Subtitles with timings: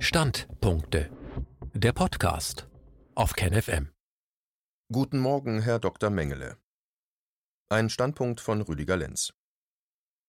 [0.00, 1.10] Standpunkte.
[1.74, 2.68] Der Podcast
[3.16, 3.88] auf KenFM.
[4.92, 6.08] Guten Morgen, Herr Dr.
[6.08, 6.56] Mengele.
[7.68, 9.32] Ein Standpunkt von Rüdiger Lenz.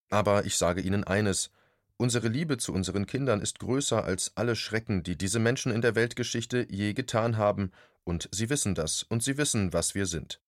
[0.10, 1.52] Aber ich sage Ihnen eines:
[1.98, 5.94] Unsere Liebe zu unseren Kindern ist größer als alle Schrecken, die diese Menschen in der
[5.94, 7.72] Weltgeschichte je getan haben,
[8.04, 10.42] und sie wissen das, und sie wissen, was wir sind.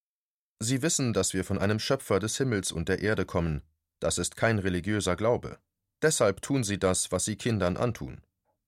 [0.59, 3.61] Sie wissen, dass wir von einem Schöpfer des Himmels und der Erde kommen.
[3.99, 5.59] Das ist kein religiöser Glaube.
[6.01, 8.23] Deshalb tun sie das, was sie Kindern antun.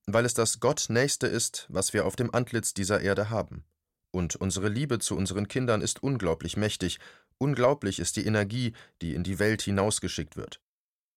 [0.05, 3.63] Weil es das Gottnächste ist, was wir auf dem Antlitz dieser Erde haben.
[4.11, 6.99] Und unsere Liebe zu unseren Kindern ist unglaublich mächtig,
[7.37, 10.61] unglaublich ist die Energie, die in die Welt hinausgeschickt wird.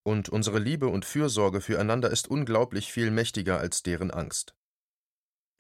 [0.03, 4.55] Und unsere Liebe und Fürsorge füreinander ist unglaublich viel mächtiger als deren Angst.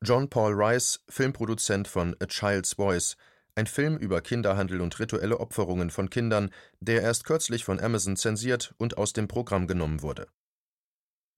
[0.03, 3.17] John Paul Rice, Filmproduzent von A Child's Voice,
[3.56, 6.51] ein Film über Kinderhandel und rituelle Opferungen von Kindern,
[6.81, 10.29] der erst kürzlich von Amazon zensiert und aus dem Programm genommen wurde.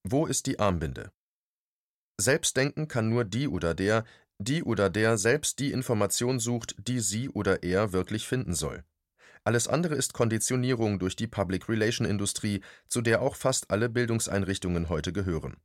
[0.02, 1.10] Wo ist die Armbinde?
[2.20, 4.04] Selbstdenken kann nur die oder der,
[4.38, 8.84] die oder der selbst die Information sucht, die sie oder er wirklich finden soll.
[9.44, 14.88] Alles andere ist Konditionierung durch die Public Relation Industrie, zu der auch fast alle Bildungseinrichtungen
[14.88, 15.56] heute gehören.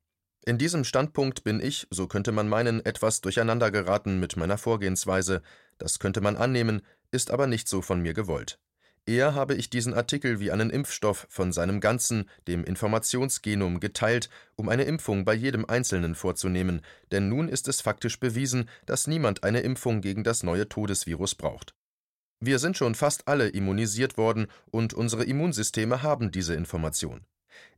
[0.45, 5.41] In diesem Standpunkt bin ich, so könnte man meinen, etwas durcheinandergeraten mit meiner Vorgehensweise,
[5.77, 8.59] das könnte man annehmen, ist aber nicht so von mir gewollt.
[9.05, 14.69] Eher habe ich diesen Artikel wie einen Impfstoff von seinem ganzen, dem Informationsgenom, geteilt, um
[14.69, 19.59] eine Impfung bei jedem Einzelnen vorzunehmen, denn nun ist es faktisch bewiesen, dass niemand eine
[19.59, 21.75] Impfung gegen das neue Todesvirus braucht.
[22.39, 27.25] Wir sind schon fast alle immunisiert worden und unsere Immunsysteme haben diese Information.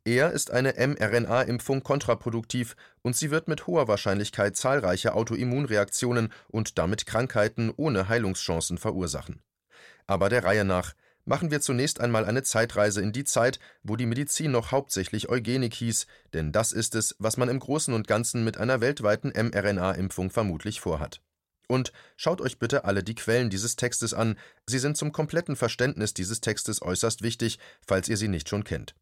[0.04, 7.08] Eher ist eine mRNA-Impfung kontraproduktiv und sie wird mit hoher Wahrscheinlichkeit zahlreiche Autoimmunreaktionen und damit
[7.08, 9.42] Krankheiten ohne Heilungschancen verursachen.
[10.06, 10.94] Aber der Reihe nach
[11.26, 15.74] machen wir zunächst einmal eine Zeitreise in die Zeit, wo die Medizin noch hauptsächlich Eugenik
[15.74, 20.30] hieß, denn das ist es, was man im Großen und Ganzen mit einer weltweiten mRNA-Impfung
[20.30, 21.22] vermutlich vorhat.
[21.68, 24.38] Und schaut euch bitte alle die Quellen dieses Textes an,
[24.68, 28.96] sie sind zum kompletten Verständnis dieses Textes äußerst wichtig, falls ihr sie nicht schon kennt.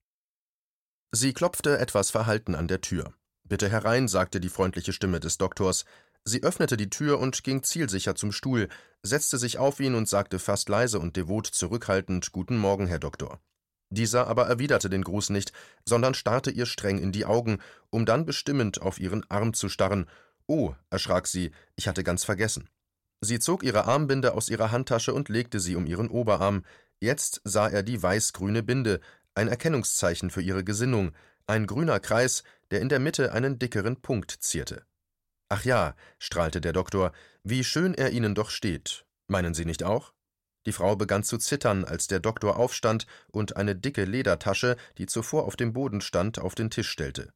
[1.12, 3.14] Sie klopfte etwas verhalten an der Tür.
[3.44, 5.86] Bitte herein, sagte die freundliche Stimme des Doktors.
[6.26, 8.70] Sie öffnete die Tür und ging zielsicher zum Stuhl,
[9.02, 13.42] setzte sich auf ihn und sagte fast leise und devot zurückhaltend Guten Morgen, Herr Doktor.
[13.90, 15.52] Dieser aber erwiderte den Gruß nicht,
[15.86, 20.08] sondern starrte ihr streng in die Augen, um dann bestimmend auf ihren Arm zu starren.
[20.48, 22.70] Oh, erschrak sie, ich hatte ganz vergessen.
[23.22, 26.64] Sie zog ihre Armbinde aus ihrer Handtasche und legte sie um ihren Oberarm.
[27.00, 29.00] Jetzt sah er die weiß-grüne Binde,
[29.36, 31.12] ein Erkennungszeichen für ihre Gesinnung,
[31.48, 34.86] ein grüner Kreis, der in der Mitte einen dickeren Punkt zierte.
[35.56, 37.12] Ach ja, strahlte der Doktor,
[37.44, 39.06] wie schön er Ihnen doch steht.
[39.28, 40.12] Meinen Sie nicht auch?
[40.66, 45.46] Die Frau begann zu zittern, als der Doktor aufstand und eine dicke Ledertasche, die zuvor
[45.46, 47.34] auf dem Boden stand, auf den Tisch stellte.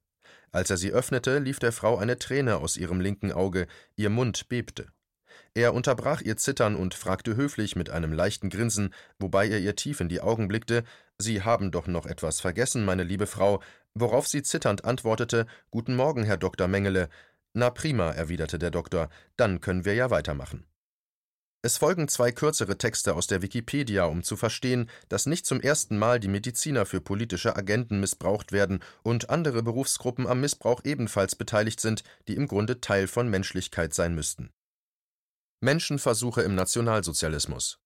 [0.51, 4.49] Als er sie öffnete, lief der Frau eine Träne aus ihrem linken Auge, ihr Mund
[4.49, 4.88] bebte.
[5.53, 9.99] Er unterbrach ihr Zittern und fragte höflich mit einem leichten Grinsen, wobei er ihr tief
[9.99, 10.85] in die Augen blickte,
[11.19, 13.61] Sie haben doch noch etwas vergessen, meine liebe Frau,
[13.94, 16.67] worauf sie zitternd antwortete Guten Morgen, Herr Dr.
[16.67, 17.09] Mengele.
[17.59, 20.68] Na prima, erwiderte der Doktor, dann können wir ja weitermachen.
[21.63, 25.97] Es folgen zwei kürzere Texte aus der Wikipedia, um zu verstehen, dass nicht zum ersten
[25.97, 31.81] Mal die Mediziner für politische Agenten missbraucht werden und andere Berufsgruppen am Missbrauch ebenfalls beteiligt
[31.81, 34.51] sind, die im Grunde Teil von Menschlichkeit sein müssten.
[35.59, 37.79] Menschenversuche im Nationalsozialismus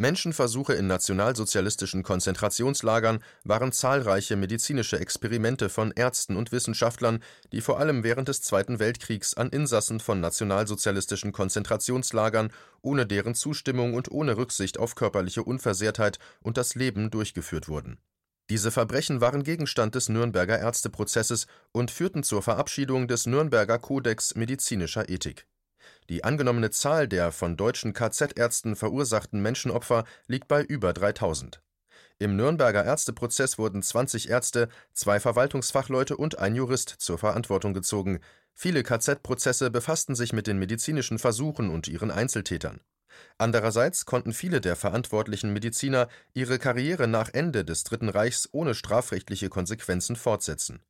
[0.00, 7.22] Menschenversuche in nationalsozialistischen Konzentrationslagern waren zahlreiche medizinische Experimente von Ärzten und Wissenschaftlern,
[7.52, 12.50] die vor allem während des Zweiten Weltkriegs an Insassen von nationalsozialistischen Konzentrationslagern
[12.80, 17.98] ohne deren Zustimmung und ohne Rücksicht auf körperliche Unversehrtheit und das Leben durchgeführt wurden.
[18.48, 25.10] Diese Verbrechen waren Gegenstand des Nürnberger Ärzteprozesses und führten zur Verabschiedung des Nürnberger Kodex medizinischer
[25.10, 25.46] Ethik
[26.08, 31.62] die angenommene Zahl der von deutschen KZ-Ärzten verursachten Menschenopfer liegt bei über 3000.
[32.18, 38.20] Im Nürnberger Ärzteprozess wurden 20 Ärzte, zwei Verwaltungsfachleute und ein Jurist zur Verantwortung gezogen.
[38.52, 42.80] Viele KZ-Prozesse befassten sich mit den medizinischen Versuchen und ihren Einzeltätern.
[43.38, 49.48] Andererseits konnten viele der verantwortlichen Mediziner ihre Karriere nach Ende des Dritten Reichs ohne strafrechtliche
[49.48, 50.80] Konsequenzen fortsetzen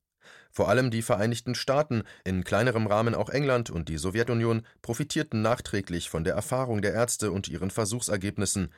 [0.50, 6.10] vor allem die Vereinigten Staaten, in kleinerem Rahmen auch England und die Sowjetunion profitierten nachträglich
[6.10, 8.72] von der Erfahrung der Ärzte und ihren Versuchsergebnissen.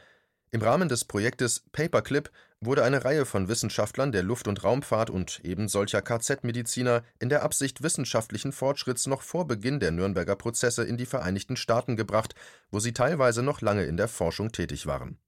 [0.50, 2.31] Im Rahmen des Projektes Paperclip
[2.61, 7.43] wurde eine Reihe von Wissenschaftlern der Luft- und Raumfahrt und eben solcher KZ-Mediziner in der
[7.43, 12.35] Absicht wissenschaftlichen Fortschritts noch vor Beginn der Nürnberger Prozesse in die Vereinigten Staaten gebracht,
[12.71, 15.19] wo sie teilweise noch lange in der Forschung tätig waren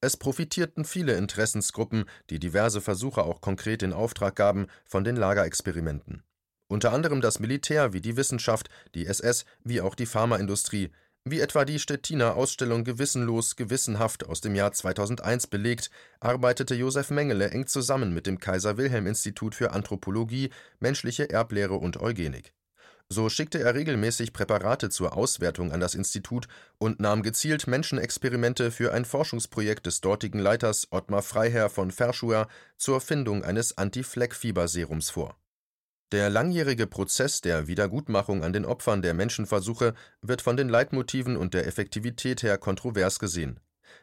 [0.00, 6.22] es profitierten viele Interessensgruppen, die diverse Versuche auch konkret in Auftrag gaben, von den Lagerexperimenten.
[6.68, 10.90] unter anderem das Militär wie die Wissenschaft, die SS wie auch die Pharmaindustrie,
[11.24, 17.50] wie etwa die Stettiner Ausstellung Gewissenlos, gewissenhaft aus dem Jahr 2001 belegt, arbeitete Josef Mengele
[17.50, 22.54] eng zusammen mit dem Kaiser-Wilhelm-Institut für Anthropologie, menschliche Erblehre und Eugenik.
[23.12, 26.46] So schickte er regelmäßig Präparate zur Auswertung an das Institut
[26.78, 32.46] und nahm gezielt Menschenexperimente für ein Forschungsprojekt des dortigen Leiters Ottmar Freiherr von Verschuer
[32.76, 35.36] zur Findung eines Anti-Fleck-Fieberserums vor
[36.12, 41.54] der langjährige Prozess der Wiedergutmachung an den Opfern der Menschenversuche wird von den Leitmotiven und
[41.54, 43.60] der Effektivität her kontrovers gesehen.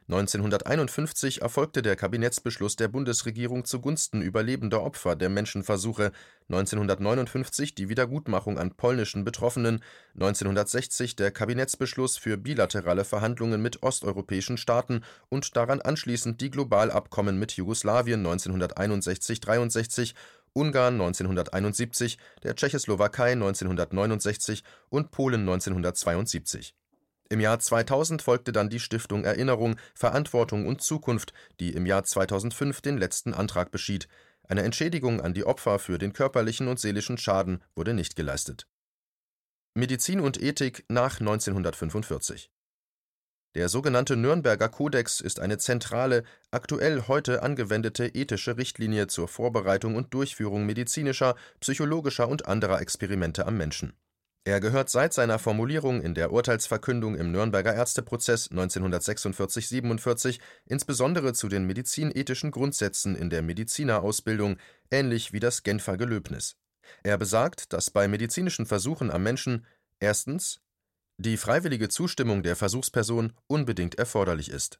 [0.09, 6.13] 1951 erfolgte der Kabinettsbeschluss der Bundesregierung zugunsten überlebender Opfer der Menschenversuche,
[6.48, 9.83] 1959 die Wiedergutmachung an polnischen Betroffenen,
[10.13, 17.51] 1960 der Kabinettsbeschluss für bilaterale Verhandlungen mit osteuropäischen Staaten und daran anschließend die Globalabkommen mit
[17.57, 18.21] Jugoslawien.
[18.21, 20.15] 1961 / 63
[20.54, 20.94] Ungarn.
[20.94, 23.33] 1971, der Tschechoslowakei.
[23.33, 25.42] 1969 und Polen.
[25.42, 26.75] 1972.
[27.29, 32.81] Im Jahr 2000 folgte dann die Stiftung Erinnerung, Verantwortung und Zukunft, die im Jahr 2005
[32.81, 34.07] den letzten Antrag beschied.
[34.47, 38.68] Eine Entschädigung an die Opfer für den körperlichen und seelischen Schaden wurde nicht geleistet.
[39.74, 42.50] Medizin und Ethik nach 1945
[43.57, 50.13] der sogenannte Nürnberger Kodex ist eine zentrale, aktuell heute angewendete ethische Richtlinie zur Vorbereitung und
[50.13, 53.94] Durchführung medizinischer, psychologischer und anderer Experimente am Menschen.
[54.47, 61.49] Er gehört seit seiner Formulierung in der Urteilsverkündung im Nürnberger Ärzteprozess 1946 47 insbesondere zu
[61.49, 64.55] den medizinethischen Grundsätzen in der Medizinerausbildung,
[64.89, 66.55] ähnlich wie das Genfer Gelöbnis.
[67.03, 69.65] Er besagt, dass bei medizinischen Versuchen am Menschen
[69.99, 70.61] erstens
[71.17, 74.79] die freiwillige Zustimmung der Versuchsperson unbedingt erforderlich ist.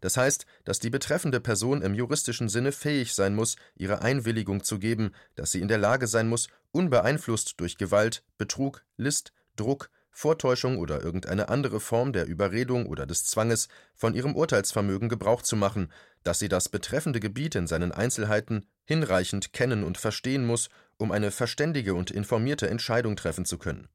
[0.00, 4.78] Das heißt, dass die betreffende Person im juristischen Sinne fähig sein muss, ihre Einwilligung zu
[4.78, 10.78] geben, dass sie in der Lage sein muss, unbeeinflusst durch Gewalt, Betrug, List, Druck, Vortäuschung
[10.78, 15.92] oder irgendeine andere Form der Überredung oder des Zwanges von ihrem Urteilsvermögen Gebrauch zu machen,
[16.24, 21.30] dass sie das betreffende Gebiet in seinen Einzelheiten hinreichend kennen und verstehen muss, um eine
[21.30, 23.88] verständige und informierte Entscheidung treffen zu können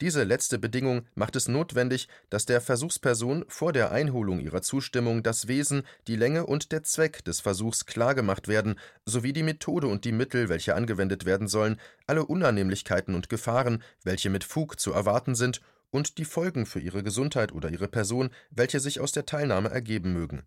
[0.00, 5.48] diese letzte Bedingung macht es notwendig, dass der Versuchsperson vor der Einholung ihrer Zustimmung das
[5.48, 10.12] Wesen, die Länge und der Zweck des Versuchs klargemacht werden, sowie die Methode und die
[10.12, 15.62] Mittel, welche angewendet werden sollen, alle Unannehmlichkeiten und Gefahren, welche mit Fug zu erwarten sind,
[15.90, 20.12] und die Folgen für ihre Gesundheit oder ihre Person, welche sich aus der Teilnahme ergeben
[20.12, 20.42] mögen.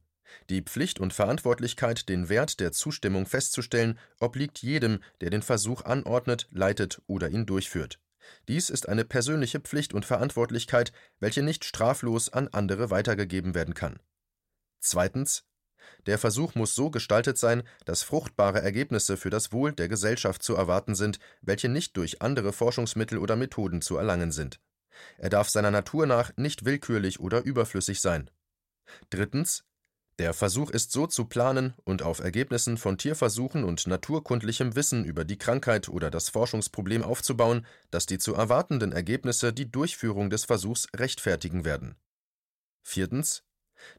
[0.51, 6.47] Die Pflicht und Verantwortlichkeit, den Wert der Zustimmung festzustellen, obliegt jedem, der den Versuch anordnet,
[6.51, 7.99] leitet oder ihn durchführt
[8.47, 13.99] dies ist eine persönliche Pflicht und Verantwortlichkeit, welche nicht straflos an andere weitergegeben werden kann.
[14.79, 15.45] Zweitens.
[16.05, 20.55] Der Versuch muss so gestaltet sein, dass fruchtbare Ergebnisse für das Wohl der Gesellschaft zu
[20.55, 24.59] erwarten sind, welche nicht durch andere Forschungsmittel oder Methoden zu erlangen sind.
[25.17, 28.29] Er darf seiner Natur nach nicht willkürlich oder überflüssig sein.
[29.09, 29.63] Drittens.
[30.19, 35.23] Der Versuch ist so zu planen und auf Ergebnissen von Tierversuchen und naturkundlichem Wissen über
[35.23, 40.89] die Krankheit oder das Forschungsproblem aufzubauen, dass die zu erwartenden Ergebnisse die Durchführung des Versuchs
[40.93, 41.95] rechtfertigen werden.
[42.83, 43.45] Viertens.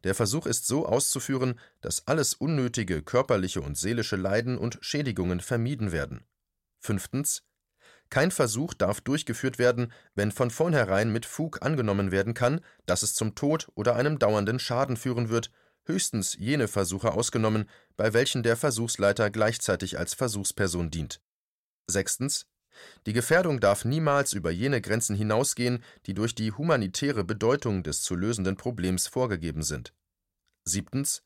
[0.05, 5.91] Der Versuch ist so auszuführen, dass alles unnötige körperliche und seelische Leiden und Schädigungen vermieden
[5.91, 6.27] werden.
[6.81, 7.45] Fünftens.
[8.11, 13.15] Kein Versuch darf durchgeführt werden, wenn von vornherein mit Fug angenommen werden kann, dass es
[13.15, 15.51] zum Tod oder einem dauernden Schaden führen wird
[15.91, 21.21] höchstens jene Versuche ausgenommen, bei welchen der Versuchsleiter gleichzeitig als Versuchsperson dient.
[21.87, 22.47] Sechstens.
[23.07, 28.15] Die Gefährdung darf niemals über jene Grenzen hinausgehen, die durch die humanitäre Bedeutung des zu
[28.15, 29.93] lösenden Problems vorgegeben sind.
[30.65, 31.23] Siebtens.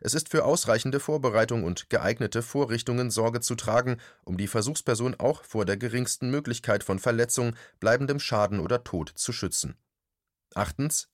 [0.00, 5.44] Es ist für ausreichende Vorbereitung und geeignete Vorrichtungen Sorge zu tragen, um die Versuchsperson auch
[5.44, 9.76] vor der geringsten Möglichkeit von Verletzung, bleibendem Schaden oder Tod zu schützen.
[10.54, 11.08] Achtens.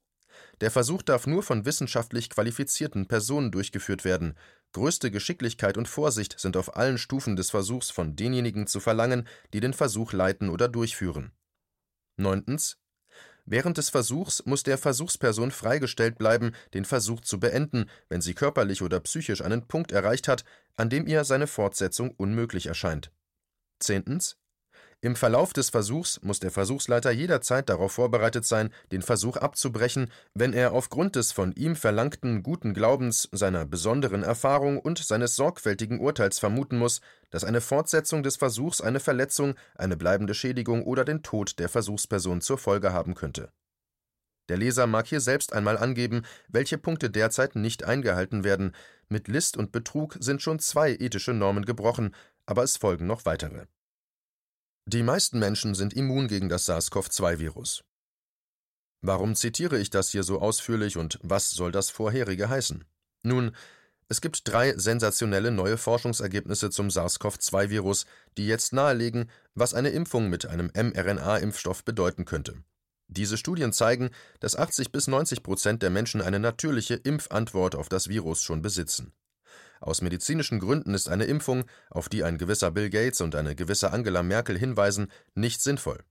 [0.61, 4.35] Der Versuch darf nur von wissenschaftlich qualifizierten Personen durchgeführt werden.
[4.73, 9.61] Größte Geschicklichkeit und Vorsicht sind auf allen Stufen des Versuchs von denjenigen zu verlangen, die
[9.61, 11.33] den Versuch leiten oder durchführen.
[12.17, 12.59] 9.
[13.47, 18.81] Während des Versuchs muss der Versuchsperson freigestellt bleiben, den Versuch zu beenden, wenn sie körperlich
[18.83, 20.45] oder psychisch einen Punkt erreicht hat,
[20.77, 23.13] an dem ihr seine Fortsetzung unmöglich erscheint.
[23.81, 24.21] 10.
[25.05, 30.55] Im Verlauf des Versuchs muss der Versuchsleiter jederzeit darauf vorbereitet sein, den Versuch abzubrechen, wenn
[30.55, 36.39] er aufgrund des von ihm verlangten guten Glaubens, seiner besonderen Erfahrung und seines sorgfältigen Urteils
[36.39, 41.59] vermuten muss, dass eine Fortsetzung des Versuchs eine Verletzung, eine bleibende Schädigung oder den Tod
[41.59, 43.53] der Versuchsperson zur Folge haben könnte.
[44.49, 48.75] Der Leser mag hier selbst einmal angeben, welche Punkte derzeit nicht eingehalten werden.
[49.11, 52.15] Mit List und Betrug sind schon zwei ethische Normen gebrochen,
[52.47, 53.67] aber es folgen noch weitere
[54.87, 57.85] Die meisten Menschen sind immun gegen das SARS-CoV-2-Virus.
[59.01, 62.85] Warum zitiere ich das hier so ausführlich und was soll das vorherige heißen?
[63.23, 63.57] Nun,
[64.09, 68.05] es gibt drei sensationelle neue Forschungsergebnisse zum SARS-CoV-2-Virus,
[68.37, 72.63] die jetzt nahelegen, was eine Impfung mit einem mRNA-Impfstoff bedeuten könnte.
[73.09, 74.11] Diese Studien zeigen,
[74.41, 79.15] dass 80 bis 90 Prozent der Menschen eine natürliche Impfantwort auf das Virus schon besitzen.
[79.81, 83.93] Aus medizinischen Gründen ist eine Impfung, auf die ein gewisser Bill Gates und eine gewisse
[83.93, 86.05] Angela Merkel hinweisen, nicht sinnvoll.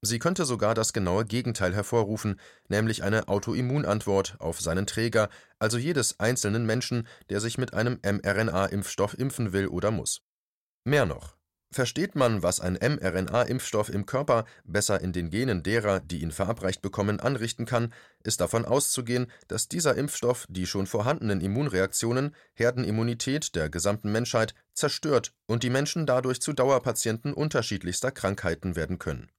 [0.00, 6.20] Sie könnte sogar das genaue Gegenteil hervorrufen, nämlich eine Autoimmunantwort auf seinen Träger, also jedes
[6.20, 10.20] einzelnen Menschen, der sich mit einem mRNA-Impfstoff impfen will oder muss.
[10.84, 11.37] Mehr noch,
[11.70, 16.80] Versteht man, was ein mRNA-Impfstoff im Körper, besser in den Genen derer, die ihn verabreicht
[16.80, 17.92] bekommen, anrichten kann,
[18.24, 25.34] ist davon auszugehen, dass dieser Impfstoff die schon vorhandenen Immunreaktionen, Herdenimmunität der gesamten Menschheit zerstört
[25.46, 29.30] und die Menschen dadurch zu Dauerpatienten unterschiedlichster Krankheiten werden können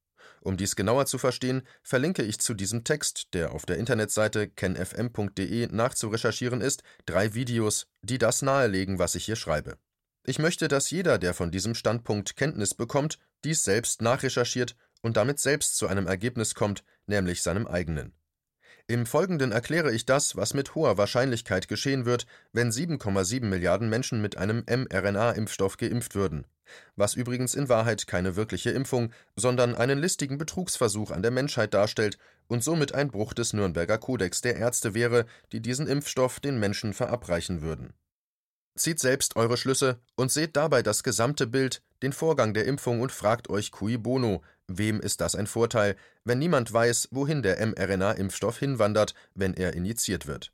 [0.42, 5.68] um dies genauer zu verstehen, verlinke ich zu diesem Text, der auf der Internetseite kenfm.de
[5.68, 9.78] nachzurecherchieren ist, drei Videos, die das nahelegen, was ich hier schreibe.
[10.24, 15.40] Ich möchte, dass jeder, der von diesem Standpunkt Kenntnis bekommt, dies selbst nachrecherchiert und damit
[15.40, 18.14] selbst zu einem Ergebnis kommt, nämlich seinem eigenen.
[18.88, 24.22] Im Folgenden erkläre ich das, was mit hoher Wahrscheinlichkeit geschehen wird, wenn 7,7 Milliarden Menschen
[24.22, 26.46] mit einem mRNA-Impfstoff geimpft würden
[26.96, 32.18] was übrigens in Wahrheit keine wirkliche Impfung, sondern einen listigen Betrugsversuch an der Menschheit darstellt
[32.48, 36.94] und somit ein Bruch des Nürnberger Kodex der Ärzte wäre, die diesen Impfstoff den Menschen
[36.94, 37.94] verabreichen würden.
[38.80, 43.12] Zieht selbst eure Schlüsse und seht dabei das gesamte Bild, den Vorgang der Impfung und
[43.12, 48.58] fragt euch cui bono, wem ist das ein Vorteil, wenn niemand weiß, wohin der mRNA-Impfstoff
[48.58, 50.54] hinwandert, wenn er injiziert wird.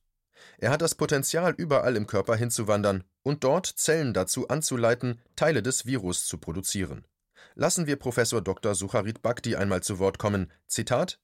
[0.57, 5.85] Er hat das Potenzial, überall im Körper hinzuwandern und dort Zellen dazu anzuleiten, Teile des
[5.85, 7.05] Virus zu produzieren.
[7.53, 8.73] Lassen wir Professor Dr.
[8.73, 10.51] Sucharit Bhakti einmal zu Wort kommen.
[10.65, 11.19] Zitat: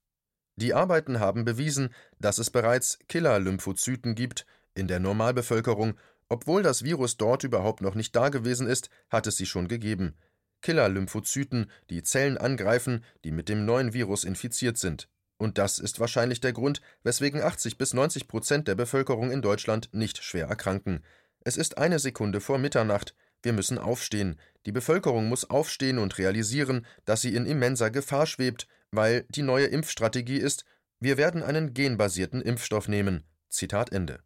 [0.56, 5.96] Die Arbeiten haben bewiesen, dass es bereits Killer-Lymphozyten gibt in der Normalbevölkerung.
[6.32, 10.16] Obwohl das Virus dort überhaupt noch nicht da gewesen ist, hat es sie schon gegeben.
[10.62, 15.10] Killer-Lymphozyten, die Zellen angreifen, die mit dem neuen Virus infiziert sind.
[15.36, 19.90] Und das ist wahrscheinlich der Grund, weswegen 80 bis 90 Prozent der Bevölkerung in Deutschland
[19.92, 21.04] nicht schwer erkranken.
[21.42, 23.14] Es ist eine Sekunde vor Mitternacht.
[23.44, 24.40] Wir müssen aufstehen.
[24.66, 29.66] Die Bevölkerung muss aufstehen und realisieren, dass sie in immenser Gefahr schwebt, weil die neue
[29.66, 30.64] Impfstrategie ist,
[31.02, 33.26] wir werden einen genbasierten Impfstoff nehmen.
[33.50, 34.24] Zitat Ende.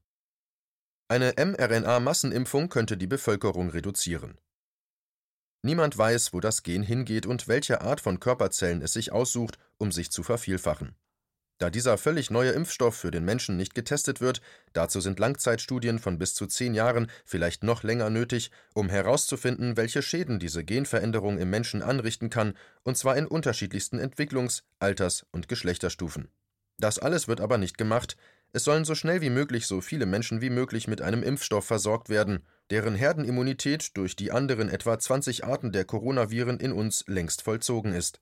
[1.07, 4.39] Eine mRNA-Massenimpfung könnte die Bevölkerung reduzieren.
[5.61, 9.91] Niemand weiß, wo das Gen hingeht und welche Art von Körperzellen es sich aussucht, um
[9.91, 10.95] sich zu vervielfachen.
[11.59, 14.41] Da dieser völlig neue Impfstoff für den Menschen nicht getestet wird,
[14.73, 20.01] dazu sind Langzeitstudien von bis zu zehn Jahren, vielleicht noch länger nötig, um herauszufinden, welche
[20.01, 26.29] Schäden diese Genveränderung im Menschen anrichten kann, und zwar in unterschiedlichsten Entwicklungs-, Alters- und Geschlechterstufen.
[26.77, 28.17] Das alles wird aber nicht gemacht,
[28.53, 32.09] es sollen so schnell wie möglich so viele Menschen wie möglich mit einem Impfstoff versorgt
[32.09, 37.93] werden, deren Herdenimmunität durch die anderen etwa 20 Arten der Coronaviren in uns längst vollzogen
[37.93, 38.21] ist.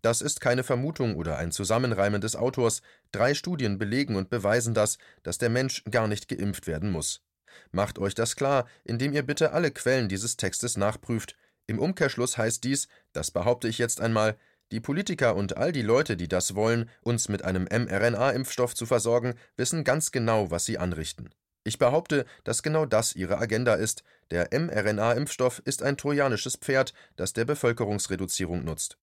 [0.00, 2.82] Das ist keine Vermutung oder ein Zusammenreimen des Autors.
[3.10, 7.22] Drei Studien belegen und beweisen das, dass der Mensch gar nicht geimpft werden muss.
[7.70, 11.36] Macht euch das klar, indem ihr bitte alle Quellen dieses Textes nachprüft.
[11.66, 14.36] Im Umkehrschluss heißt dies, das behaupte ich jetzt einmal,
[14.72, 19.34] die Politiker und all die Leute, die das wollen, uns mit einem mRNA-Impfstoff zu versorgen,
[19.56, 21.30] wissen ganz genau, was sie anrichten.
[21.64, 24.02] Ich behaupte, dass genau das ihre Agenda ist.
[24.30, 28.98] Der mRNA-Impfstoff ist ein trojanisches Pferd, das der Bevölkerungsreduzierung nutzt.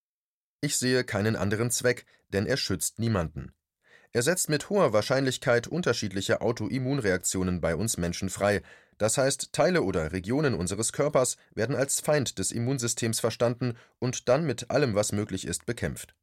[0.59, 3.53] Ich sehe keinen anderen Zweck, denn er schützt niemanden.
[4.11, 8.63] Er setzt mit hoher Wahrscheinlichkeit unterschiedliche Autoimmunreaktionen bei uns Menschen frei,
[8.99, 14.45] das heißt, Teile oder Regionen unseres Körpers werden als Feind des Immunsystems verstanden und dann
[14.45, 16.13] mit allem, was möglich ist, bekämpft.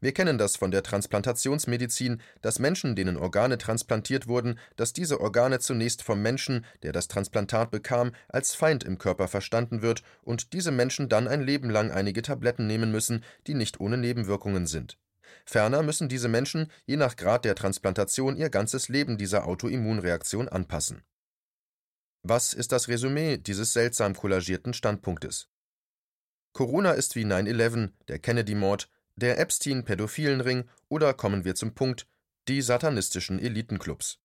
[0.00, 5.58] Wir kennen das von der Transplantationsmedizin, dass Menschen, denen Organe transplantiert wurden, dass diese Organe
[5.58, 10.70] zunächst vom Menschen, der das Transplantat bekam, als Feind im Körper verstanden wird und diese
[10.70, 14.98] Menschen dann ein Leben lang einige Tabletten nehmen müssen, die nicht ohne Nebenwirkungen sind.
[15.46, 21.02] Ferner müssen diese Menschen je nach Grad der Transplantation ihr ganzes Leben dieser Autoimmunreaktion anpassen.
[22.28, 25.48] Was ist das Resümee dieses seltsam kollagierten Standpunktes?
[26.52, 32.08] Corona ist wie 9-11, der Kennedy-Mord, der Epstein-Pädophilenring oder kommen wir zum Punkt,
[32.48, 34.18] die satanistischen Elitenclubs.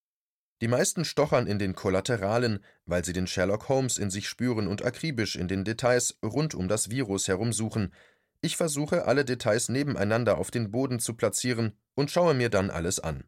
[0.62, 4.84] Die meisten stochern in den Kollateralen, weil sie den Sherlock Holmes in sich spüren und
[4.84, 7.94] akribisch in den Details rund um das Virus herumsuchen.
[8.42, 13.00] Ich versuche, alle Details nebeneinander auf den Boden zu platzieren und schaue mir dann alles
[13.00, 13.26] an.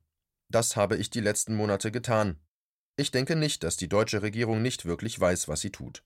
[0.49, 2.39] Das habe ich die letzten Monate getan.
[2.95, 6.03] Ich denke nicht, dass die deutsche Regierung nicht wirklich weiß, was sie tut.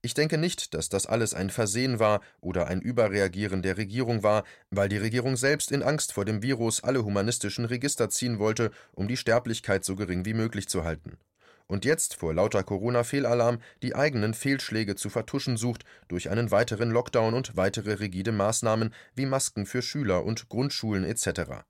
[0.00, 4.44] Ich denke nicht, dass das alles ein Versehen war oder ein Überreagieren der Regierung war,
[4.70, 9.08] weil die Regierung selbst in Angst vor dem Virus alle humanistischen Register ziehen wollte, um
[9.08, 11.18] die Sterblichkeit so gering wie möglich zu halten.
[11.66, 17.34] Und jetzt vor lauter Corona-Fehlalarm die eigenen Fehlschläge zu vertuschen sucht durch einen weiteren Lockdown
[17.34, 21.64] und weitere rigide Maßnahmen wie Masken für Schüler und Grundschulen etc.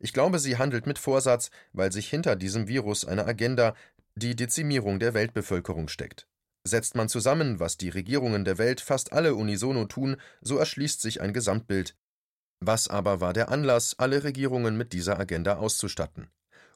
[0.00, 3.74] Ich glaube, sie handelt mit Vorsatz, weil sich hinter diesem Virus eine Agenda,
[4.18, 6.28] die Dezimierung der Weltbevölkerung steckt.
[6.64, 11.20] Setzt man zusammen, was die Regierungen der Welt fast alle unisono tun, so erschließt sich
[11.20, 11.96] ein Gesamtbild.
[12.60, 16.28] Was aber war der Anlass, alle Regierungen mit dieser Agenda auszustatten?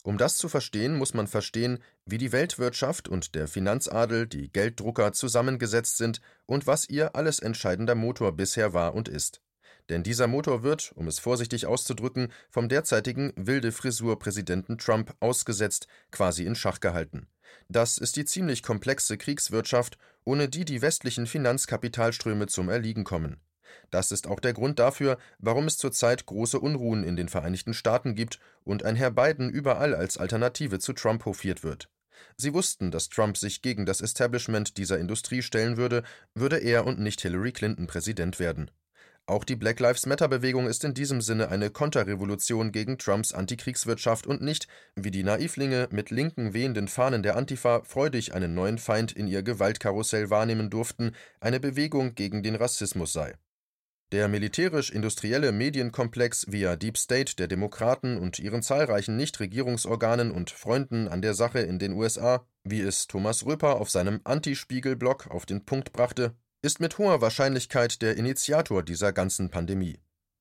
[0.04, 5.12] Um das zu verstehen, muss man verstehen, wie die Weltwirtschaft und der Finanzadel, die Gelddrucker,
[5.12, 9.42] zusammengesetzt sind und was ihr alles entscheidender Motor bisher war und ist.
[9.88, 16.44] Denn dieser Motor wird, um es vorsichtig auszudrücken, vom derzeitigen wilde Frisur-Präsidenten Trump ausgesetzt, quasi
[16.44, 17.28] in Schach gehalten.
[17.68, 23.40] Das ist die ziemlich komplexe Kriegswirtschaft, ohne die die westlichen Finanzkapitalströme zum Erliegen kommen.
[23.90, 28.14] Das ist auch der Grund dafür, warum es zurzeit große Unruhen in den Vereinigten Staaten
[28.14, 31.88] gibt und ein Herr Biden überall als Alternative zu Trump hofiert wird.
[32.37, 36.02] Sie wussten, dass Trump sich gegen das Establishment dieser Industrie stellen würde,
[36.35, 38.71] würde er und nicht Hillary Clinton Präsident werden.
[39.26, 44.42] Auch die Black Lives Matter-Bewegung ist in diesem Sinne eine Konterrevolution gegen Trumps Antikriegswirtschaft und
[44.42, 49.28] nicht, wie die Naivlinge mit linken wehenden Fahnen der Antifa freudig einen neuen Feind in
[49.28, 53.34] ihr Gewaltkarussell wahrnehmen durften, eine Bewegung gegen den Rassismus sei.
[54.10, 61.22] Der militärisch-industrielle Medienkomplex via Deep State der Demokraten und ihren zahlreichen Nichtregierungsorganen und Freunden an
[61.22, 65.92] der Sache in den USA, wie es Thomas Röper auf seinem Anti-Spiegel-Blog auf den Punkt
[65.92, 69.99] brachte, ist mit hoher Wahrscheinlichkeit der Initiator dieser ganzen Pandemie.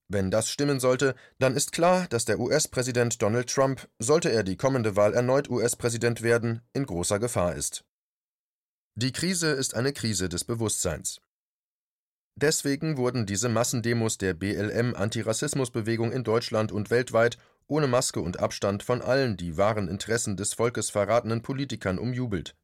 [0.07, 4.57] Wenn das stimmen sollte, dann ist klar, dass der US-Präsident Donald Trump, sollte er die
[4.57, 7.83] kommende Wahl erneut US-Präsident werden, in großer Gefahr ist.
[8.95, 11.21] Die Krise ist eine Krise des Bewusstseins.
[12.35, 17.37] Deswegen wurden diese Massendemos der BLM-Antirassismusbewegung in Deutschland und weltweit
[17.67, 22.55] ohne Maske und Abstand von allen die wahren Interessen des Volkes verratenen Politikern umjubelt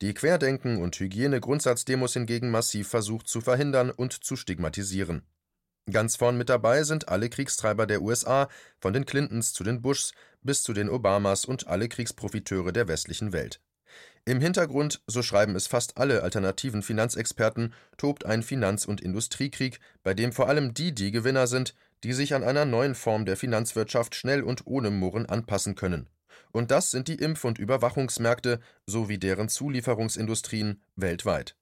[0.00, 5.22] die Querdenken- und Hygiene-Grundsatzdemos hingegen massiv versucht zu verhindern und zu stigmatisieren.
[5.90, 8.48] Ganz vorn mit dabei sind alle Kriegstreiber der USA,
[8.80, 13.32] von den Clintons zu den Bushs bis zu den Obamas und alle Kriegsprofiteure der westlichen
[13.32, 13.60] Welt.
[14.24, 20.14] Im Hintergrund, so schreiben es fast alle alternativen Finanzexperten, tobt ein Finanz- und Industriekrieg, bei
[20.14, 24.16] dem vor allem die die Gewinner sind, die sich an einer neuen Form der Finanzwirtschaft
[24.16, 26.08] schnell und ohne Murren anpassen können.
[26.56, 31.54] Und das sind die Impf- und Überwachungsmärkte sowie deren Zulieferungsindustrien weltweit.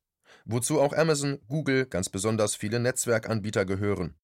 [0.44, 4.14] Wozu auch Amazon, Google, ganz besonders viele Netzwerkanbieter gehören.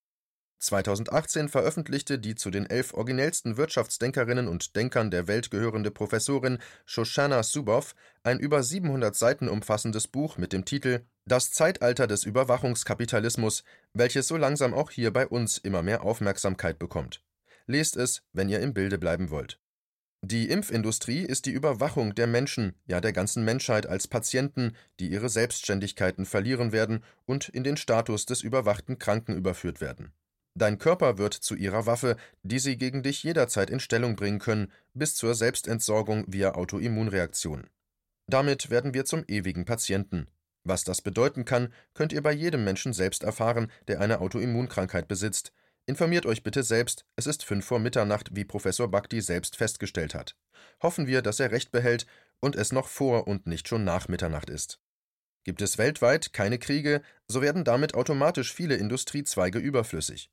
[0.60, 7.42] 2018 veröffentlichte die zu den elf originellsten Wirtschaftsdenkerinnen und Denkern der Welt gehörende Professorin Shoshana
[7.42, 14.28] Zuboff ein über 700 Seiten umfassendes Buch mit dem Titel Das Zeitalter des Überwachungskapitalismus, welches
[14.28, 17.24] so langsam auch hier bei uns immer mehr Aufmerksamkeit bekommt.
[17.66, 19.58] Lest es, wenn ihr im Bilde bleiben wollt.
[20.22, 25.30] Die Impfindustrie ist die Überwachung der Menschen, ja der ganzen Menschheit als Patienten, die ihre
[25.30, 30.12] Selbstständigkeiten verlieren werden und in den Status des überwachten Kranken überführt werden.
[30.54, 34.70] Dein Körper wird zu ihrer Waffe, die sie gegen dich jederzeit in Stellung bringen können,
[34.92, 37.68] bis zur Selbstentsorgung via Autoimmunreaktion.
[38.26, 40.26] Damit werden wir zum ewigen Patienten.
[40.64, 45.52] Was das bedeuten kann, könnt ihr bei jedem Menschen selbst erfahren, der eine Autoimmunkrankheit besitzt,
[45.90, 50.36] Informiert euch bitte selbst, es ist fünf vor Mitternacht, wie Professor Bhakti selbst festgestellt hat.
[50.80, 52.06] Hoffen wir, dass er recht behält
[52.38, 54.78] und es noch vor und nicht schon nach Mitternacht ist.
[55.42, 60.30] Gibt es weltweit keine Kriege, so werden damit automatisch viele Industriezweige überflüssig.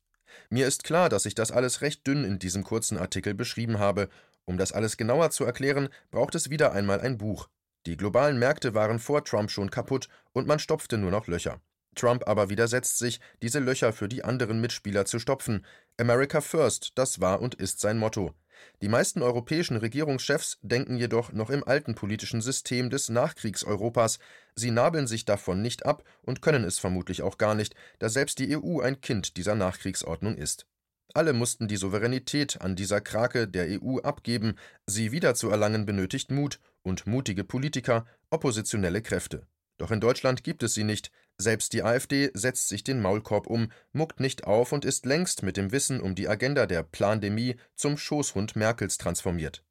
[0.48, 4.10] Mir ist klar, dass ich das alles recht dünn in diesem kurzen Artikel beschrieben habe.
[4.44, 7.48] Um das alles genauer zu erklären, braucht es wieder einmal ein Buch.
[7.84, 11.60] Die globalen Märkte waren vor Trump schon kaputt und man stopfte nur noch Löcher.
[11.98, 15.64] Trump aber widersetzt sich, diese Löcher für die anderen Mitspieler zu stopfen.
[15.98, 18.34] America First, das war und ist sein Motto.
[18.82, 24.18] Die meisten europäischen Regierungschefs denken jedoch noch im alten politischen System des Nachkriegseuropas.
[24.54, 28.38] Sie nabeln sich davon nicht ab und können es vermutlich auch gar nicht, da selbst
[28.38, 30.66] die EU ein Kind dieser Nachkriegsordnung ist.
[31.14, 34.56] Alle mussten die Souveränität an dieser Krake der EU abgeben.
[34.86, 39.46] Sie wiederzuerlangen benötigt Mut und mutige Politiker, oppositionelle Kräfte.
[39.78, 41.10] Doch in Deutschland gibt es sie nicht.
[41.40, 45.56] Selbst die AfD setzt sich den Maulkorb um, muckt nicht auf und ist längst mit
[45.56, 49.64] dem Wissen um die Agenda der Plandemie zum Schoßhund Merkels transformiert.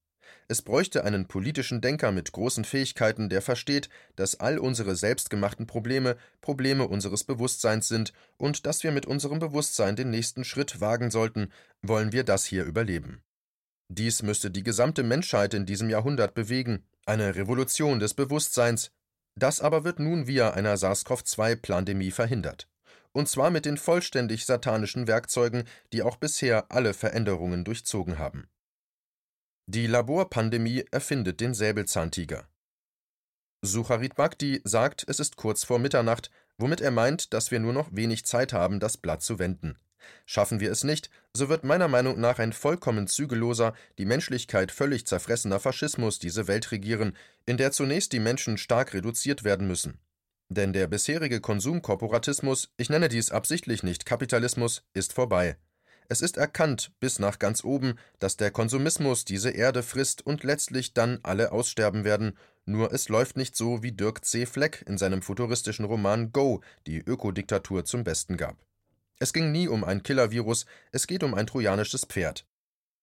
[0.50, 6.16] Es bräuchte einen politischen Denker mit großen Fähigkeiten, der versteht, dass all unsere selbstgemachten Probleme
[6.40, 11.52] Probleme unseres Bewusstseins sind und dass wir mit unserem Bewusstsein den nächsten Schritt wagen sollten,
[11.82, 13.22] wollen wir das hier überleben.
[13.90, 18.92] Dies müsste die gesamte Menschheit in diesem Jahrhundert bewegen, eine Revolution des Bewusstseins,
[19.38, 22.68] Das aber wird nun via einer SARS-CoV-2-Plandemie verhindert.
[23.12, 28.50] Und zwar mit den vollständig satanischen Werkzeugen, die auch bisher alle Veränderungen durchzogen haben.
[29.68, 32.48] Die Laborpandemie erfindet den Säbelzahntiger.
[33.62, 37.90] Sucharit Bhakti sagt, es ist kurz vor Mitternacht, womit er meint, dass wir nur noch
[37.92, 39.78] wenig Zeit haben, das Blatt zu wenden.
[40.26, 45.06] Schaffen wir es nicht, so wird meiner Meinung nach ein vollkommen zügelloser, die Menschlichkeit völlig
[45.06, 50.00] zerfressener Faschismus diese Welt regieren, in der zunächst die Menschen stark reduziert werden müssen.
[50.50, 55.58] Denn der bisherige Konsumkorporatismus, ich nenne dies absichtlich nicht Kapitalismus, ist vorbei.
[56.10, 60.94] Es ist erkannt, bis nach ganz oben, dass der Konsumismus diese Erde frisst und letztlich
[60.94, 64.46] dann alle aussterben werden, nur es läuft nicht so, wie Dirk C.
[64.46, 68.67] Fleck in seinem futuristischen Roman Go die Ökodiktatur zum Besten gab.
[69.20, 72.46] Es ging nie um ein Killervirus, es geht um ein trojanisches Pferd.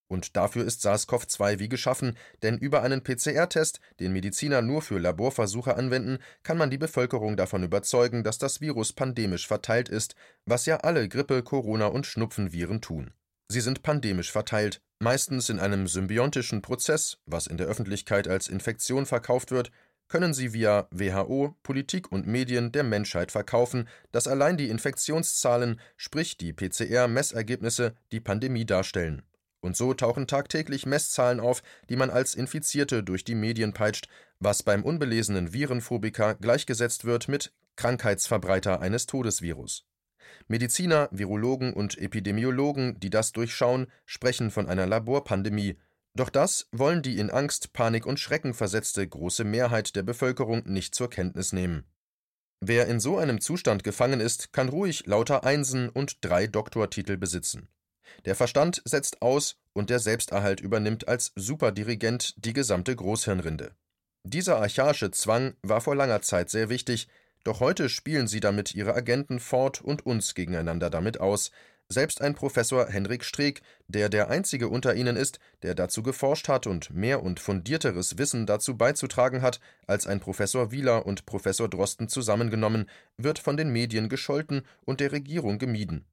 [0.06, 5.76] Und dafür ist SARS-CoV-2 wie geschaffen, denn über einen PCR-Test, den Mediziner nur für Laborversuche
[5.76, 10.76] anwenden, kann man die Bevölkerung davon überzeugen, dass das Virus pandemisch verteilt ist, was ja
[10.78, 13.12] alle Grippe-, Corona- und Schnupfenviren tun.
[13.48, 19.06] Sie sind pandemisch verteilt, meistens in einem symbiontischen Prozess, was in der Öffentlichkeit als Infektion
[19.06, 19.70] verkauft wird,
[20.08, 26.36] können sie via WHO, Politik und Medien der Menschheit verkaufen, dass allein die Infektionszahlen, sprich
[26.36, 29.22] die PCR-Messergebnisse, die Pandemie darstellen.
[29.60, 34.62] Und so tauchen tagtäglich Messzahlen auf, die man als Infizierte durch die Medien peitscht, was
[34.62, 39.86] beim unbelesenen Virenphobiker gleichgesetzt wird mit Krankheitsverbreiter eines Todesvirus.
[40.48, 45.78] Mediziner, Virologen und Epidemiologen, die das durchschauen, sprechen von einer Laborpandemie,
[46.14, 50.94] doch das wollen die in Angst, Panik und Schrecken versetzte große Mehrheit der Bevölkerung nicht
[50.94, 51.84] zur Kenntnis nehmen.
[52.60, 57.68] Wer in so einem Zustand gefangen ist, kann ruhig lauter Einsen und drei Doktortitel besitzen.
[58.24, 63.74] Der Verstand setzt aus und der Selbsterhalt übernimmt als Superdirigent die gesamte Großhirnrinde.
[64.22, 67.08] Dieser archaische Zwang war vor langer Zeit sehr wichtig,
[67.42, 71.50] doch heute spielen sie damit ihre Agenten fort und uns gegeneinander damit aus,
[71.88, 76.66] selbst ein Professor Henrik Streeck, der der einzige unter ihnen ist, der dazu geforscht hat
[76.66, 82.08] und mehr und fundierteres Wissen dazu beizutragen hat als ein Professor Wieler und Professor Drosten
[82.08, 86.06] zusammengenommen, wird von den Medien gescholten und der Regierung gemieden.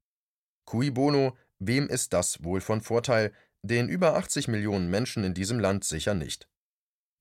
[0.64, 3.32] Cui bono, wem ist das wohl von Vorteil?
[3.62, 6.48] Den über 80 Millionen Menschen in diesem Land sicher nicht.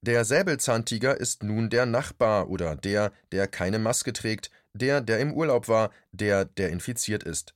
[0.03, 5.31] Der Säbelzahntiger ist nun der Nachbar oder der, der keine Maske trägt, der, der im
[5.33, 7.53] Urlaub war, der, der infiziert ist.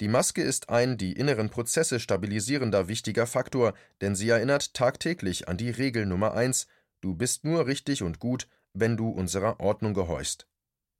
[0.00, 5.56] Die Maske ist ein die inneren Prozesse stabilisierender wichtiger Faktor, denn sie erinnert tagtäglich an
[5.56, 6.68] die Regel Nummer eins:
[7.00, 10.46] Du bist nur richtig und gut, wenn du unserer Ordnung gehorchst.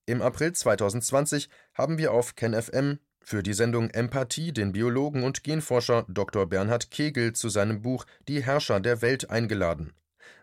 [0.07, 6.07] Im April 2020 haben wir auf KenFM für die Sendung Empathie den Biologen und Genforscher
[6.09, 6.47] Dr.
[6.47, 9.93] Bernhard Kegel zu seinem Buch Die Herrscher der Welt eingeladen.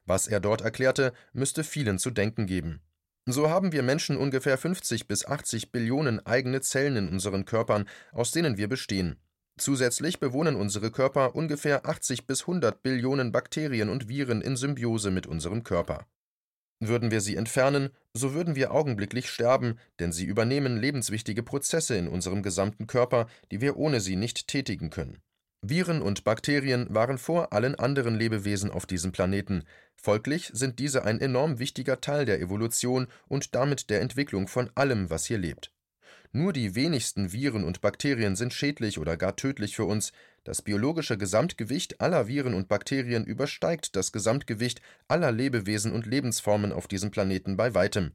[0.06, 2.82] Was er dort erklärte, müsste vielen zu denken geben.
[3.28, 8.32] So haben wir Menschen ungefähr 50 bis 80 Billionen eigene Zellen in unseren Körpern, aus
[8.32, 9.16] denen wir bestehen.
[9.58, 15.26] Zusätzlich bewohnen unsere Körper ungefähr 80 bis 100 Billionen Bakterien und Viren in Symbiose mit
[15.26, 16.06] unserem Körper.
[16.80, 22.08] Würden wir sie entfernen, so würden wir augenblicklich sterben, denn sie übernehmen lebenswichtige Prozesse in
[22.08, 25.18] unserem gesamten Körper, die wir ohne sie nicht tätigen können.
[25.62, 29.64] Viren und Bakterien waren vor allen anderen Lebewesen auf diesem Planeten,
[29.96, 35.10] folglich sind diese ein enorm wichtiger Teil der Evolution und damit der Entwicklung von allem,
[35.10, 35.72] was hier lebt.
[36.32, 40.12] Nur die wenigsten Viren und Bakterien sind schädlich oder gar tödlich für uns,
[40.44, 46.88] das biologische Gesamtgewicht aller Viren und Bakterien übersteigt das Gesamtgewicht aller Lebewesen und Lebensformen auf
[46.88, 48.12] diesem Planeten bei weitem.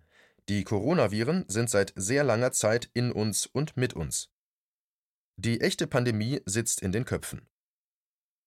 [0.48, 4.30] Die Coronaviren sind seit sehr langer Zeit in uns und mit uns.
[5.36, 7.48] Die echte Pandemie sitzt in den Köpfen.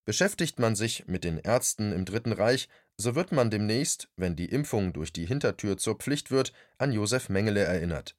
[0.05, 4.49] Beschäftigt man sich mit den Ärzten im Dritten Reich, so wird man demnächst, wenn die
[4.49, 8.17] Impfung durch die Hintertür zur Pflicht wird, an Josef Mengele erinnert.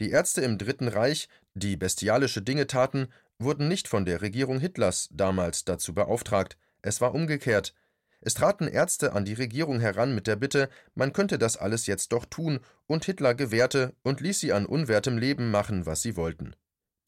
[0.00, 3.08] Die Ärzte im Dritten Reich, die bestialische Dinge taten,
[3.38, 7.74] wurden nicht von der Regierung Hitlers damals dazu beauftragt, es war umgekehrt.
[8.20, 12.12] Es traten Ärzte an die Regierung heran mit der Bitte, man könnte das alles jetzt
[12.12, 16.54] doch tun, und Hitler gewährte und ließ sie an unwertem Leben machen, was sie wollten.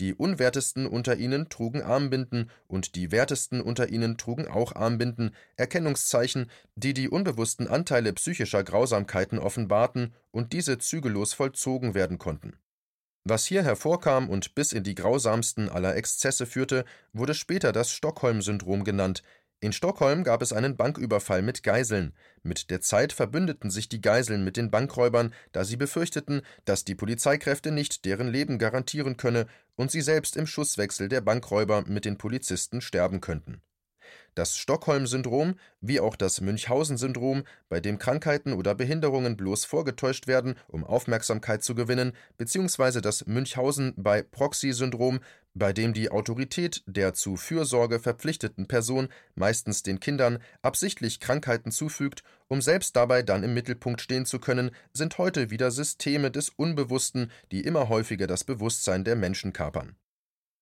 [0.01, 6.51] Die Unwertesten unter ihnen trugen Armbinden und die Wertesten unter ihnen trugen auch Armbinden, Erkennungszeichen,
[6.75, 12.57] die die unbewussten Anteile psychischer Grausamkeiten offenbarten und diese zügellos vollzogen werden konnten.
[13.23, 18.85] Was hier hervorkam und bis in die grausamsten aller Exzesse führte, wurde später das Stockholm-Syndrom
[18.85, 19.23] genannt,
[19.65, 22.13] in Stockholm gab es einen Banküberfall mit Geiseln.
[22.43, 26.95] Mit der Zeit verbündeten sich die Geiseln mit den Bankräubern, da sie befürchteten, dass die
[26.95, 32.19] Polizeikräfte nicht deren Leben garantieren könne und sie selbst im Schusswechsel der Bankräuber mit den
[32.19, 33.63] Polizisten sterben könnten.
[34.35, 40.83] Das Stockholm-Syndrom wie auch das Münchhausen-Syndrom, bei dem Krankheiten oder Behinderungen bloß vorgetäuscht werden, um
[40.85, 45.21] Aufmerksamkeit zu gewinnen, beziehungsweise das Münchhausen-bei-Proxy-Syndrom,
[45.53, 52.25] bei dem die Autorität der zu Fürsorge verpflichteten Person, meistens den Kindern, absichtlich Krankheiten zufügt,
[52.49, 57.31] um selbst dabei dann im Mittelpunkt stehen zu können, sind heute wieder Systeme des Unbewussten,
[57.53, 59.97] die immer häufiger das Bewusstsein der Menschen kapern.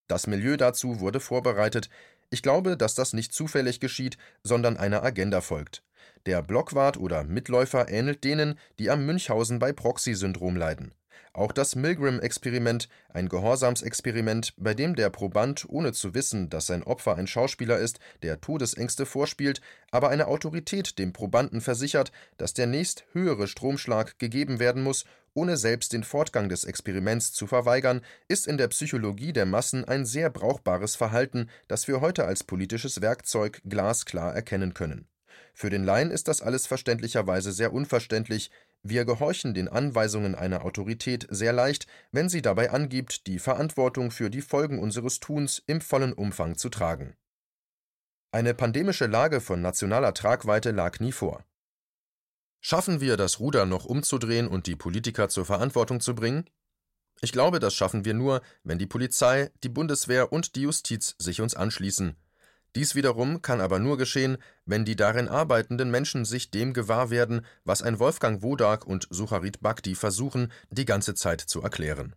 [0.09, 1.89] Das Milieu dazu wurde vorbereitet,
[2.33, 5.83] ich glaube, dass das nicht zufällig geschieht, sondern einer Agenda folgt.
[6.25, 10.95] Der Blockwart oder Mitläufer ähnelt denen, die am Münchhausen bei Proxy-Syndrom leiden.
[11.33, 17.17] Auch das Milgram-Experiment, ein Gehorsamsexperiment, bei dem der Proband, ohne zu wissen, dass sein Opfer
[17.17, 23.05] ein Schauspieler ist, der Todesängste vorspielt, aber eine Autorität dem Probanden versichert, dass der nächst
[23.13, 28.59] höhere Stromschlag gegeben werden muss, ohne selbst den Fortgang des Experiments zu verweigern, ist in
[28.59, 34.35] der Psychologie der Massen ein sehr brauchbares Verhalten, das wir heute als politisches Werkzeug glasklar
[34.35, 35.07] erkennen können.
[35.55, 38.51] Für den Laien ist das alles verständlicherweise sehr unverständlich,
[38.83, 44.29] wir gehorchen den Anweisungen einer Autorität sehr leicht, wenn sie dabei angibt, die Verantwortung für
[44.29, 47.15] die Folgen unseres Tuns im vollen Umfang zu tragen.
[48.33, 51.45] Eine pandemische Lage von nationaler Tragweite lag nie vor.
[52.61, 56.49] Schaffen wir, das Ruder noch umzudrehen und die Politiker zur Verantwortung zu bringen?
[57.21, 61.41] Ich glaube, das schaffen wir nur, wenn die Polizei, die Bundeswehr und die Justiz sich
[61.41, 62.17] uns anschließen.
[62.75, 67.45] Dies wiederum kann aber nur geschehen, wenn die darin arbeitenden Menschen sich dem gewahr werden,
[67.65, 72.15] was ein Wolfgang Wodak und Sucharit Bhakti versuchen, die ganze Zeit zu erklären.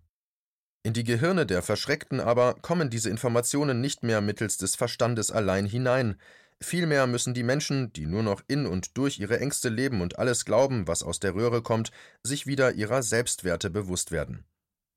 [0.83, 5.65] In die Gehirne der Verschreckten aber kommen diese Informationen nicht mehr mittels des Verstandes allein
[5.65, 6.15] hinein,
[6.61, 10.45] Vielmehr müssen die Menschen, die nur noch in und durch ihre Ängste leben und alles
[10.45, 11.91] glauben, was aus der Röhre kommt,
[12.23, 14.45] sich wieder ihrer Selbstwerte bewusst werden.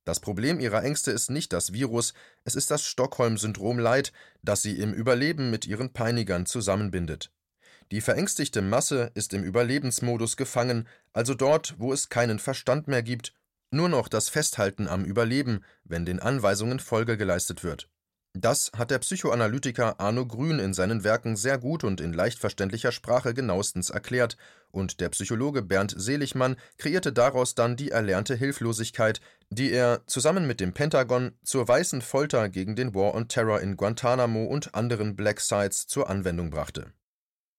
[0.09, 4.81] Das Problem ihrer Ängste ist nicht das Virus, es ist das Stockholm-Syndrom Leid, das sie
[4.81, 7.31] im Überleben mit ihren Peinigern zusammenbindet.
[7.91, 13.35] Die verängstigte Masse ist im Überlebensmodus gefangen, also dort, wo es keinen Verstand mehr gibt,
[13.71, 17.91] nur noch das Festhalten am Überleben, wenn den Anweisungen Folge geleistet wird.
[18.35, 22.93] Das hat der Psychoanalytiker Arno Grün in seinen Werken sehr gut und in leicht verständlicher
[22.93, 24.37] Sprache genauestens erklärt,
[24.71, 30.61] und der Psychologe Bernd Seligmann kreierte daraus dann die erlernte Hilflosigkeit, die er zusammen mit
[30.61, 35.41] dem Pentagon zur weißen Folter gegen den War on Terror in Guantanamo und anderen Black
[35.41, 36.93] Sites zur Anwendung brachte.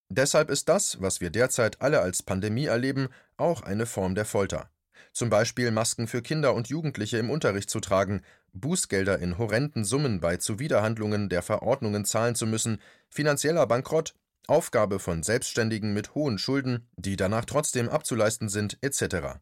[0.10, 4.70] Deshalb ist das, was wir derzeit alle als Pandemie erleben, auch eine Form der Folter
[5.14, 8.22] zum Beispiel Masken für Kinder und Jugendliche im Unterricht zu tragen,
[8.54, 14.16] Bußgelder in horrenden Summen bei Zuwiderhandlungen der Verordnungen zahlen zu müssen, finanzieller Bankrott,
[14.48, 19.40] Aufgabe von Selbstständigen mit hohen Schulden, die danach trotzdem abzuleisten sind, etc.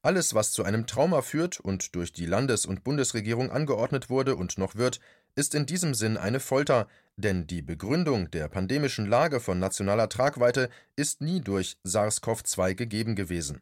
[0.00, 4.56] Alles, was zu einem Trauma führt und durch die Landes- und Bundesregierung angeordnet wurde und
[4.56, 5.00] noch wird,
[5.34, 10.70] ist in diesem Sinn eine Folter, denn die Begründung der pandemischen Lage von nationaler Tragweite
[10.94, 13.60] ist nie durch SARS-CoV-2 gegeben gewesen.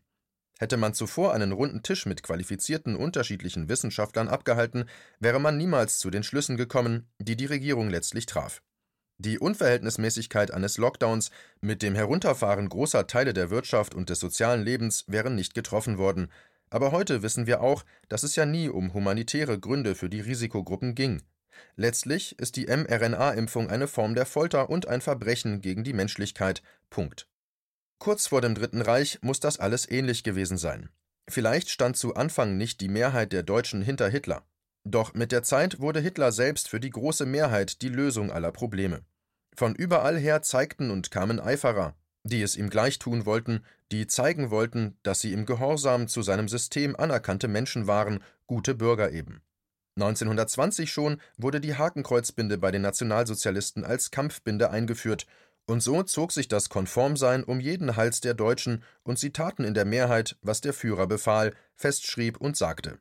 [0.58, 4.88] Hätte man zuvor einen runden Tisch mit qualifizierten unterschiedlichen Wissenschaftlern abgehalten,
[5.20, 8.62] wäre man niemals zu den Schlüssen gekommen, die die Regierung letztlich traf.
[9.18, 15.04] Die Unverhältnismäßigkeit eines Lockdowns mit dem Herunterfahren großer Teile der Wirtschaft und des sozialen Lebens
[15.06, 16.30] wären nicht getroffen worden,
[16.68, 20.94] aber heute wissen wir auch, dass es ja nie um humanitäre Gründe für die Risikogruppen
[20.94, 21.22] ging.
[21.76, 26.62] Letztlich ist die mRNA-Impfung eine Form der Folter und ein Verbrechen gegen die Menschlichkeit.
[26.90, 27.28] Punkt.
[27.98, 30.90] Kurz vor dem Dritten Reich muss das alles ähnlich gewesen sein.
[31.28, 34.44] Vielleicht stand zu Anfang nicht die Mehrheit der Deutschen hinter Hitler.
[34.88, 39.00] Doch mit der Zeit wurde Hitler selbst für die große Mehrheit die Lösung aller Probleme.
[39.56, 44.50] Von überall her zeigten und kamen Eiferer, die es ihm gleich tun wollten, die zeigen
[44.50, 49.42] wollten, dass sie im Gehorsam zu seinem System anerkannte Menschen waren, gute Bürger eben.
[49.96, 55.26] 1920 schon wurde die Hakenkreuzbinde bei den Nationalsozialisten als Kampfbinde eingeführt
[55.66, 59.74] und so zog sich das Konformsein um jeden Hals der Deutschen, und sie taten in
[59.74, 63.00] der Mehrheit, was der Führer befahl, festschrieb und sagte.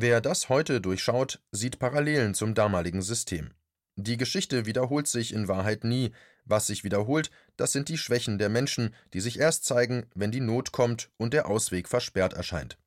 [0.00, 3.50] Wer das heute durchschaut, sieht Parallelen zum damaligen System.
[3.96, 6.12] Die Geschichte wiederholt sich in Wahrheit nie,
[6.44, 10.38] was sich wiederholt, das sind die Schwächen der Menschen, die sich erst zeigen, wenn die
[10.38, 12.78] Not kommt und der Ausweg versperrt erscheint.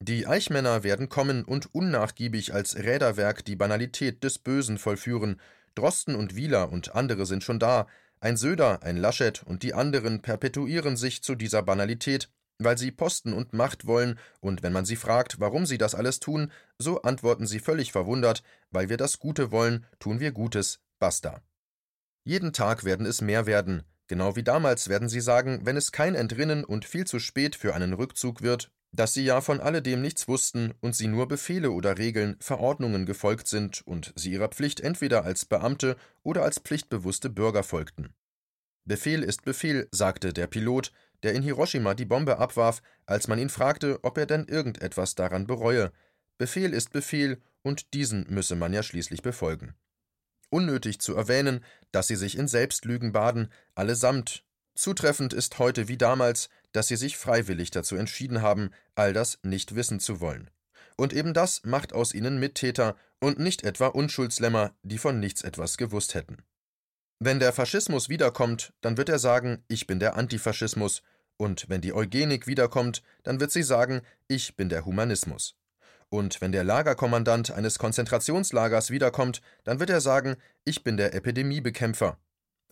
[0.00, 5.40] Die Eichmänner werden kommen und unnachgiebig als Räderwerk die Banalität des Bösen vollführen,
[5.74, 7.88] Drosten und Wieler und andere sind schon da,
[8.20, 12.30] ein Söder, ein Laschet und die anderen perpetuieren sich zu dieser Banalität,
[12.60, 16.20] weil sie Posten und Macht wollen, und wenn man sie fragt, warum sie das alles
[16.20, 21.42] tun, so antworten sie völlig verwundert, weil wir das Gute wollen, tun wir Gutes, basta.
[22.24, 26.14] Jeden Tag werden es mehr werden, genau wie damals werden sie sagen, wenn es kein
[26.14, 30.28] Entrinnen und viel zu spät für einen Rückzug wird, dass sie ja von alledem nichts
[30.28, 35.24] wussten und sie nur Befehle oder Regeln, Verordnungen gefolgt sind und sie ihrer Pflicht entweder
[35.24, 38.12] als Beamte oder als pflichtbewusste Bürger folgten.
[38.84, 40.90] Befehl ist Befehl, sagte der Pilot,
[41.22, 45.46] der in Hiroshima die Bombe abwarf, als man ihn fragte, ob er denn irgendetwas daran
[45.46, 45.92] bereue.
[46.38, 49.74] Befehl ist Befehl, und diesen müsse man ja schließlich befolgen.
[50.48, 54.44] Unnötig zu erwähnen, dass sie sich in Selbstlügen baden, allesamt.
[54.74, 59.74] Zutreffend ist heute wie damals, dass sie sich freiwillig dazu entschieden haben, all das nicht
[59.74, 60.50] wissen zu wollen.
[60.96, 65.76] Und eben das macht aus ihnen Mittäter und nicht etwa Unschuldslämmer, die von nichts etwas
[65.76, 66.38] gewusst hätten.
[67.22, 71.02] Wenn der Faschismus wiederkommt, dann wird er sagen, ich bin der Antifaschismus,
[71.36, 75.54] und wenn die Eugenik wiederkommt, dann wird sie sagen, ich bin der Humanismus.
[76.08, 82.16] Und wenn der Lagerkommandant eines Konzentrationslagers wiederkommt, dann wird er sagen, ich bin der Epidemiebekämpfer.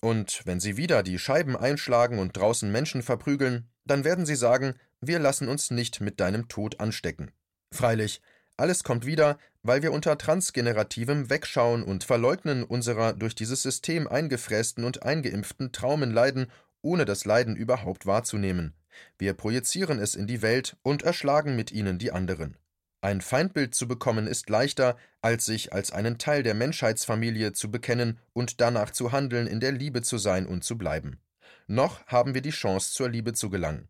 [0.00, 4.74] Und wenn sie wieder die Scheiben einschlagen und draußen Menschen verprügeln, dann werden sie sagen,
[5.02, 7.32] wir lassen uns nicht mit deinem Tod anstecken.
[7.72, 8.22] Freilich,
[8.58, 14.84] alles kommt wieder, weil wir unter transgenerativem Wegschauen und Verleugnen unserer durch dieses System eingefrästen
[14.84, 16.50] und eingeimpften Traumen leiden,
[16.82, 18.74] ohne das Leiden überhaupt wahrzunehmen.
[19.18, 22.56] Wir projizieren es in die Welt und erschlagen mit ihnen die anderen.
[23.00, 28.18] Ein Feindbild zu bekommen ist leichter, als sich als einen Teil der Menschheitsfamilie zu bekennen
[28.32, 31.20] und danach zu handeln, in der Liebe zu sein und zu bleiben.
[31.68, 33.88] Noch haben wir die Chance, zur Liebe zu gelangen.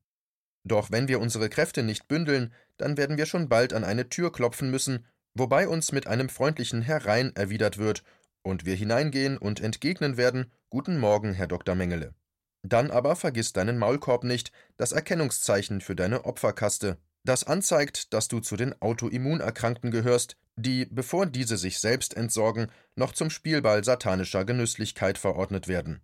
[0.69, 4.31] Doch wenn wir unsere Kräfte nicht bündeln, dann werden wir schon bald an eine Tür
[4.31, 8.05] klopfen müssen, wobei uns mit einem freundlichen Herein erwidert wird
[8.43, 11.75] und wir hineingehen und entgegnen werden: Guten Morgen, Herr Dr.
[11.75, 12.15] Mengele.
[12.63, 18.41] Dann aber vergiss deinen Maulkorb nicht, das Erkennungszeichen für deine Opferkaste, das anzeigt, dass du
[18.41, 25.17] zu den Autoimmunerkrankten gehörst, die, bevor diese sich selbst entsorgen, noch zum Spielball satanischer Genüsslichkeit
[25.17, 26.03] verordnet werden.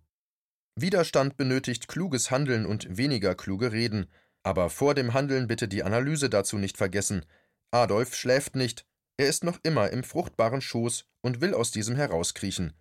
[0.75, 4.07] Widerstand benötigt kluges Handeln und weniger kluge Reden,
[4.45, 7.25] aber vor dem Handeln bitte die Analyse dazu nicht vergessen.
[7.71, 8.85] Adolf schläft nicht,
[9.17, 12.73] er ist noch immer im fruchtbaren Schoß und will aus diesem herauskriechen.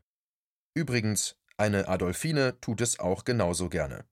[0.74, 4.04] Übrigens, eine Adolfine tut es auch genauso gerne.